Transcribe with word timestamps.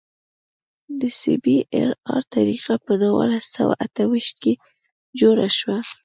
د 0.99 1.01
سی 1.19 1.33
بي 1.43 1.57
ار 2.13 2.21
طریقه 2.35 2.73
په 2.85 2.93
نولس 3.01 3.45
سوه 3.55 3.73
اته 3.85 4.03
ویشت 4.11 4.35
کې 4.43 4.53
جوړه 5.19 5.47
شوه 5.57 5.77